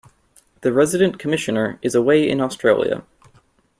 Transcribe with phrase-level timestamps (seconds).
[0.61, 3.03] The Resident Commissioner is away in Australia.